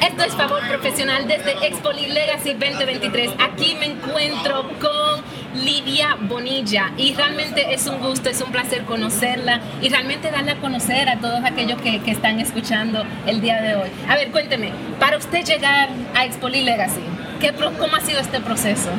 [0.00, 3.32] Esto es Favor Profesional desde Expo Legacy 2023.
[3.38, 5.22] Aquí me encuentro con
[5.64, 10.56] Lidia Bonilla y realmente es un gusto, es un placer conocerla y realmente darle a
[10.56, 13.88] conocer a todos aquellos que, están escuchando el día de hoy.
[14.08, 17.00] A ver, cuénteme, para usted llegar a Expo Legacy,
[17.40, 18.90] ¿qué, ¿cómo ha sido este proceso?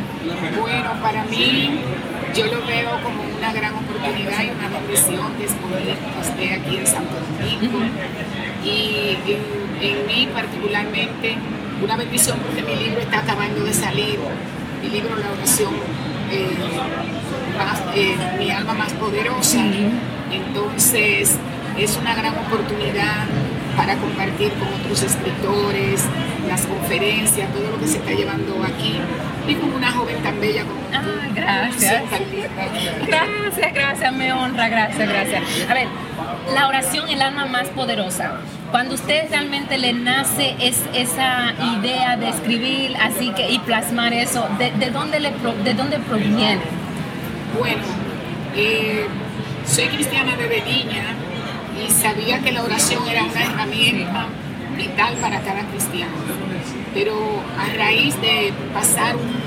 [0.60, 1.80] Bueno, para mí
[2.36, 6.78] yo lo veo como una gran oportunidad y una bendición que es poder estar aquí
[6.78, 7.80] en Santo Domingo.
[8.64, 9.18] Y
[9.82, 11.38] en, mí particularmente,
[11.84, 14.20] una bendición porque mi libro está acabando de salir,
[14.82, 15.74] mi libro La oración,
[16.32, 16.58] eh,
[17.96, 19.64] eh, mi alma más poderosa.
[20.32, 21.38] Entonces
[21.78, 23.26] es una gran oportunidad
[23.76, 26.04] para compartir con otros escritores,
[26.48, 28.96] las conferencias, todo lo que se está llevando aquí.
[29.48, 29.85] Y con una
[30.46, 32.04] bella como ah, gracias.
[33.08, 35.44] Gracias, gracias, me honra, gracias, gracias.
[35.70, 35.88] A ver,
[36.54, 38.40] la oración, el alma más poderosa.
[38.72, 44.48] Cuando usted realmente le nace es esa idea de escribir así que y plasmar eso,
[44.58, 45.32] ¿de, dónde, le,
[45.64, 46.60] de dónde proviene?
[47.58, 47.84] Bueno,
[48.56, 49.06] eh,
[49.66, 51.04] soy cristiana desde niña
[51.86, 54.28] y sabía que la oración era una herramienta
[54.78, 56.14] vital para cada cristiano.
[56.94, 57.14] Pero
[57.58, 59.45] a raíz de pasar un,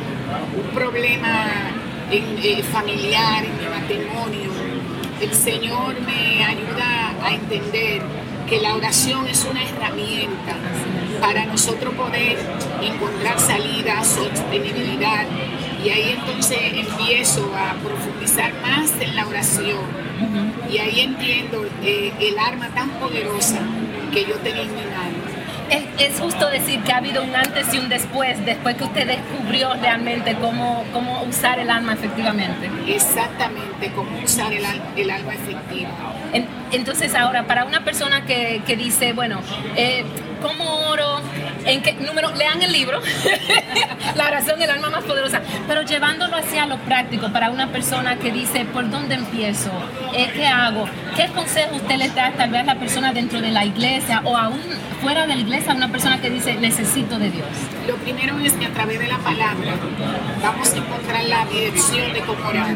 [0.74, 1.46] problema
[2.10, 4.50] eh, familiar, en mi matrimonio,
[5.20, 8.02] el Señor me ayuda a entender
[8.48, 10.54] que la oración es una herramienta
[11.20, 12.38] para nosotros poder
[12.80, 15.26] encontrar salida, sostenibilidad.
[15.84, 19.84] Y ahí entonces empiezo a profundizar más en la oración.
[20.70, 23.60] Y ahí entiendo eh, el arma tan poderosa
[24.12, 25.07] que yo tenía en mi mano.
[25.70, 29.74] Es, justo decir que ha habido un antes y un después, después que usted descubrió
[29.74, 32.70] realmente cómo, cómo usar el alma efectivamente.
[32.86, 34.64] Exactamente, cómo usar el,
[34.96, 35.90] el alma efectiva.
[36.72, 39.40] entonces ahora, para una persona que, que dice, bueno,
[39.76, 40.04] eh,
[40.42, 41.20] ¿cómo oro?
[41.64, 42.34] ¿En qué número?
[42.34, 43.00] Lean el libro,
[44.16, 48.30] La oración del alma más poderosa, pero llevándolo hacia lo práctico para una persona que
[48.32, 49.70] dice, ¿por dónde empiezo?
[50.14, 50.88] Eh, ¿Qué hago?
[51.18, 54.36] ¿Qué consejo usted le da tal vez a la persona dentro de la iglesia o
[54.36, 54.60] aún
[55.02, 57.48] fuera de la iglesia a una persona que dice, necesito de Dios?
[57.88, 59.74] Lo primero es que a través de la palabra
[60.40, 62.72] vamos a encontrar la dirección de cómo orar,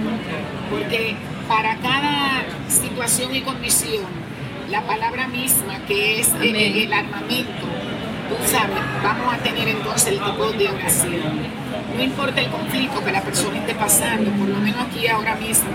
[0.68, 1.14] porque
[1.46, 4.06] para cada situación y condición,
[4.70, 7.68] la palabra misma, que es el armamento,
[9.02, 11.62] vamos a tener entonces el tipo de oración.
[11.96, 15.68] No importa el conflicto que la persona esté pasando, por lo menos aquí ahora mismo,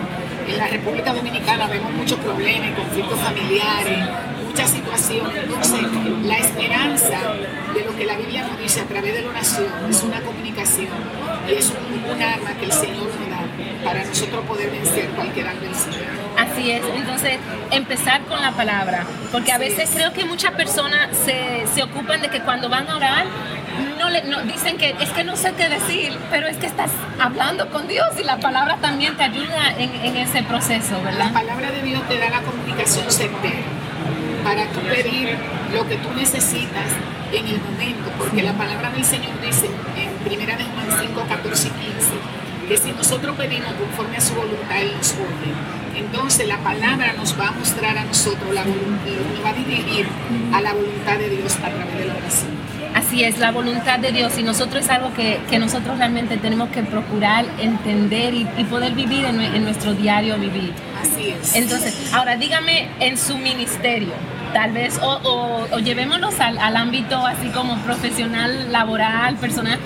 [0.47, 4.09] en la República Dominicana vemos muchos problemas, conflictos familiares,
[4.47, 5.43] muchas situaciones.
[5.43, 5.81] Entonces,
[6.23, 7.19] la esperanza
[7.73, 10.87] de lo que la Biblia nos dice a través de la oración es una comunicación
[11.47, 16.26] y es un, arma que el Señor nos da para nosotros poder vencer cualquier adversidad.
[16.37, 17.39] Así es, entonces
[17.71, 22.29] empezar con la palabra, porque a veces creo que muchas personas se, se ocupan de
[22.29, 23.25] que cuando van a orar
[23.97, 26.91] no le no, dicen que es que no sé qué decir, pero es que estás
[27.19, 31.27] hablando con Dios y la palabra también te ayuda en, en ese proceso, ¿verdad?
[31.27, 33.65] La palabra de Dios te da la comunicación certera
[34.43, 35.35] para tú pedir
[35.73, 36.85] lo que tú necesitas
[37.33, 39.65] en el momento, porque la palabra del Señor dice
[39.95, 44.35] en 1 de Juan 5, 14 y 15, que si nosotros pedimos conforme a su
[44.35, 45.77] voluntad, Él nos oye.
[45.95, 50.07] Entonces la palabra nos va a mostrar a nosotros, la voluntad, nos va a dirigir
[50.53, 52.57] a la voluntad de Dios a través de la oración.
[52.93, 56.69] Así es, la voluntad de Dios y nosotros es algo que, que nosotros realmente tenemos
[56.69, 60.73] que procurar entender y, poder vivir en, en, nuestro diario vivir.
[61.01, 61.55] Así es.
[61.55, 64.13] Entonces, ahora dígame en su ministerio,
[64.53, 69.79] tal vez, o, o, llevémonos al, al, ámbito así como profesional, laboral, personal.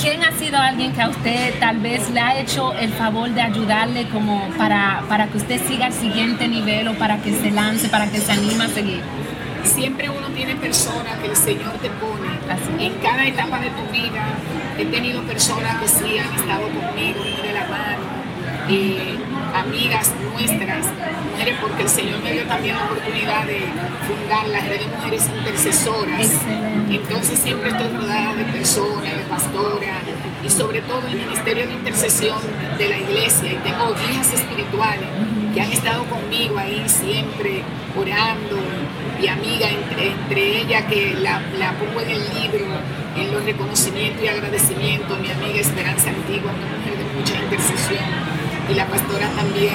[0.00, 3.40] ¿Quién ha sido alguien que a usted tal vez le ha hecho el favor de
[3.40, 7.88] ayudarle como para, para que usted siga al siguiente nivel o para que se lance,
[7.88, 9.02] para que se anime a seguir?
[9.64, 14.24] Siempre uno tiene personas que el Señor te pone en cada etapa de tu vida.
[14.78, 18.02] He tenido personas que sí han estado conmigo, de la mano,
[18.68, 19.11] eh,
[19.62, 20.86] amigas nuestras,
[21.30, 23.60] mujeres, porque el Señor me dio también la oportunidad de
[24.06, 26.28] fundar la red de mujeres intercesoras.
[26.90, 30.02] Entonces siempre estoy rodada de personas, de pastoras
[30.44, 32.38] y sobre todo el ministerio de intercesión
[32.76, 33.52] de la iglesia.
[33.52, 35.08] Y tengo hijas espirituales
[35.54, 37.62] que han estado conmigo ahí siempre
[37.96, 38.58] orando
[39.22, 42.66] y amiga entre, entre ellas que la, la pongo en el libro,
[43.16, 48.74] en los reconocimientos y agradecimientos, mi amiga Esperanza Antigua, una mujer de mucha intercesión y
[48.74, 49.74] la pastora también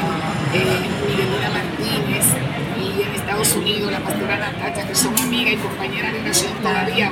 [0.54, 2.25] eh, Miguelina Martínez
[2.80, 7.12] y en Estados Unidos la pastora Natacha, que son amigas y compañeras de oración todavía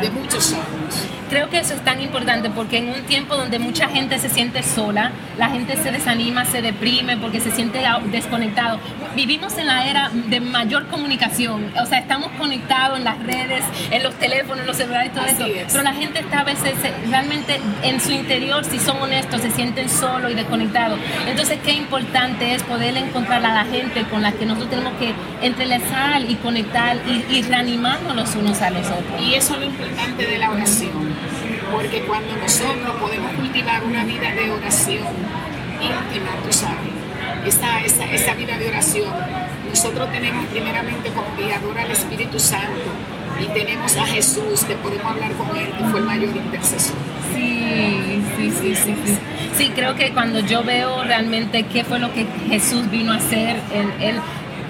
[0.00, 1.06] de muchos años.
[1.28, 4.62] Creo que eso es tan importante porque en un tiempo donde mucha gente se siente
[4.62, 7.80] sola, la gente se desanima, se deprime porque se siente
[8.12, 8.78] desconectado.
[9.16, 14.02] Vivimos en la era de mayor comunicación, o sea, estamos conectados en las redes, en
[14.02, 15.46] los teléfonos, en los celulares, todo eso.
[15.72, 16.74] Pero la gente está a veces
[17.08, 20.98] realmente en su interior, si son honestos, se sienten solos y desconectados.
[21.28, 25.12] Entonces, qué importante es poder encontrar a la gente con la que nosotros tenemos que
[25.42, 29.20] entrelazar y conectar y, y reanimarnos los unos a los otros.
[29.20, 31.16] Y eso es lo importante de la oración
[31.72, 35.06] porque cuando nosotros podemos cultivar una vida de oración
[35.80, 36.96] íntima, tú sabes,
[37.46, 39.12] esa, esa, esa vida de oración,
[39.68, 42.90] nosotros tenemos primeramente como guiador al Espíritu Santo
[43.40, 46.96] y tenemos a Jesús que podemos hablar con Él, que fue el mayor intercesor.
[47.34, 49.18] Sí, sí, sí, sí, sí.
[49.56, 53.56] Sí, creo que cuando yo veo realmente qué fue lo que Jesús vino a hacer,
[53.74, 54.20] Él, él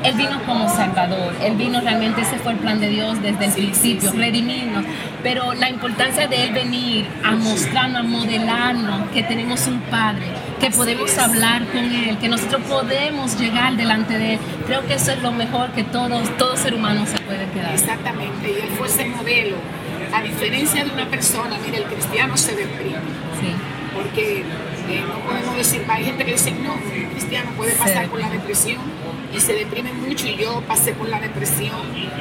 [0.07, 3.53] él vino como Salvador, Él vino realmente, ese fue el plan de Dios desde el
[3.53, 4.85] principio, redimirnos.
[5.25, 10.27] Pero la importancia de Él venir a mostrarnos, a modelarnos que tenemos un Padre,
[10.61, 14.41] que podemos hablar con Él, que nosotros podemos llegar delante de Él.
[14.67, 17.75] Creo que eso es lo mejor que todos, todo ser humano se puede quedar.
[17.75, 19.57] Exactamente, y Él fue ese modelo.
[20.15, 22.95] A diferencia de una persona, mire, el cristiano se deprime.
[23.41, 23.53] Sí.
[23.93, 24.45] Porque
[24.89, 28.31] eh, no podemos decir, hay gente que dice, no, el cristiano puede pasar por la
[28.31, 28.81] depresión
[29.35, 31.81] y se deprime mucho y yo pasé por la depresión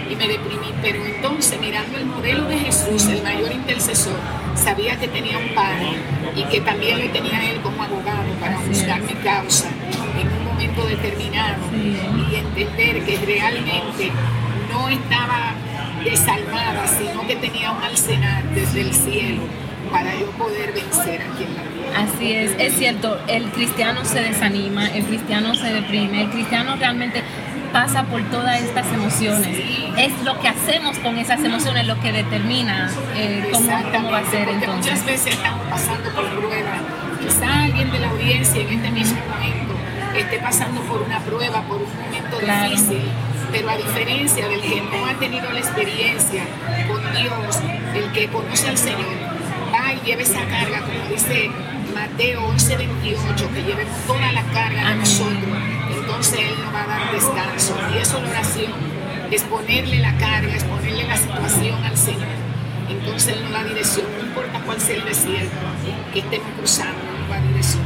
[0.10, 4.18] y me deprimí, pero entonces mirando el modelo de Jesús, el mayor intercesor,
[4.56, 5.90] sabía que tenía un padre
[6.36, 9.70] y que también le tenía a él como abogado para buscar mi causa
[10.20, 14.12] en un momento determinado y entender que realmente
[14.72, 15.54] no estaba
[16.04, 19.44] desalmada, sino que tenía un alcenar desde el cielo
[19.92, 22.14] para yo poder vencer aquí en la vida.
[22.14, 27.24] Así es, es cierto, el cristiano se desanima, el cristiano se deprime, el cristiano realmente
[27.72, 29.58] pasa por todas estas emociones.
[29.98, 33.70] Es lo que hacemos con esas emociones lo que determina eh, cómo,
[34.12, 34.94] va a ser entonces.
[34.94, 36.74] Muchas veces estamos pasando por prueba.
[37.22, 39.74] Quizá alguien de la audiencia en este mismo momento
[40.18, 43.02] esté pasando por una prueba, por un momento difícil
[43.52, 46.44] pero a diferencia del que no ha tenido la experiencia
[46.88, 47.60] con Dios,
[47.96, 49.25] el que conoce al Señor,
[49.96, 51.50] y lleve esa carga, como dice
[51.94, 55.44] Mateo 11:28, que llevemos toda la carga a nosotros,
[55.98, 57.76] entonces Él nos va a dar descanso.
[57.94, 58.72] Y eso es la oración,
[59.32, 62.28] es ponerle la carga, es ponerle la situación al Señor.
[62.90, 65.56] Entonces Él nos da dirección, no importa cuál sea el desierto
[66.14, 67.84] que estemos cruzando, nos va a dirección.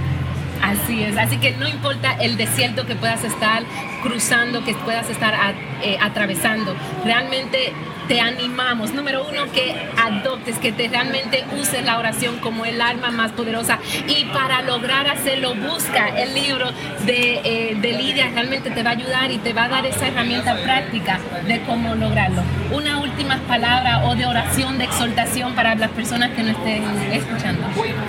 [0.61, 3.63] Así es, así que no importa el desierto que puedas estar
[4.03, 5.33] cruzando, que puedas estar
[5.81, 6.75] eh, atravesando,
[7.05, 7.73] realmente
[8.09, 13.11] te animamos, número uno, que adoptes, que te realmente uses la oración como el arma
[13.11, 13.77] más poderosa
[14.07, 16.71] y para lograr hacerlo, busca el libro
[17.05, 20.07] de, eh, de Lidia, realmente te va a ayudar y te va a dar esa
[20.07, 22.41] herramienta práctica de cómo lograrlo.
[22.71, 26.83] Una última palabra o de oración, de exhortación para las personas que no estén
[27.13, 27.67] escuchando.
[27.75, 28.01] Bueno,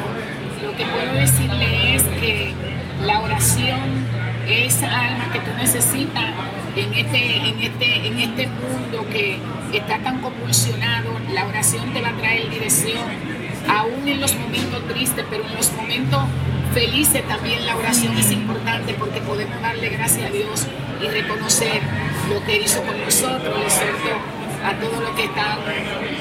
[0.62, 2.54] lo que puedo decirle es que
[3.04, 3.80] la oración
[4.48, 6.24] es alma que tú necesitas
[6.76, 9.38] en este, en este, en este mundo que
[9.72, 12.98] está tan convulsionado, la oración te va a traer dirección,
[13.68, 16.24] aún en los momentos tristes, pero en los momentos
[16.72, 20.66] felices también la oración es importante porque podemos darle gracias a Dios
[21.02, 21.80] y reconocer
[22.28, 23.58] lo que hizo con nosotros.
[23.64, 24.10] Les suelto
[24.64, 25.58] a todos los que están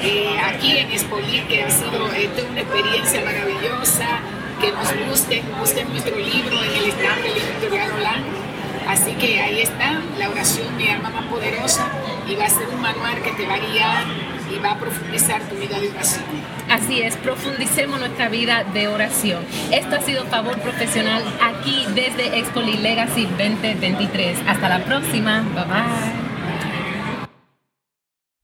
[0.01, 4.21] eh, aquí en Espolí, que ha sido una experiencia maravillosa,
[4.59, 8.49] que nos busquen, busquen nuestro libro en el stand del editorial Holanda
[8.89, 11.87] Así que ahí está la oración, mi alma más poderosa,
[12.27, 14.03] y va a ser un manual que te va a guiar
[14.51, 16.23] y va a profundizar tu vida de oración.
[16.71, 19.45] Así es, profundicemos nuestra vida de oración.
[19.71, 24.39] Esto ha sido Favor Profesional aquí desde Expo Legacy 2023.
[24.47, 25.41] Hasta la próxima.
[25.53, 26.28] Bye bye.